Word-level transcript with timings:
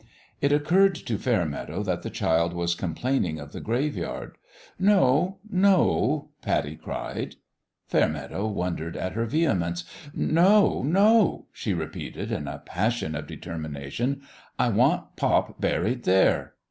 It 0.41 0.51
occurred 0.51 0.95
to 0.95 1.19
Fainneadow 1.19 1.83
that 1.85 2.01
the 2.01 2.09
child 2.09 2.53
was 2.53 2.73
complaining 2.73 3.37
of 3.39 3.51
die 3.51 3.59
graveyard." 3.59 4.35
No, 4.91 5.37
no!" 5.47 6.29
Puttie 6.43 6.77
cried. 6.81 7.35
Fainneadow 7.87 8.47
wondered 8.51 8.97
at 8.97 9.11
her 9.13 9.27
vehemence. 9.27 9.83
"No, 10.15 10.81
no!" 10.81 11.45
she 11.51 11.75
repeated, 11.75 12.31
in 12.31 12.47
a 12.47 12.63
passion 12.65 13.13
of 13.15 13.27
de 13.27 13.37
termination." 13.37 14.21
I 14.57 14.69
want 14.69 15.17
pop 15.17 15.61
buried 15.61 16.01
there 16.01 16.53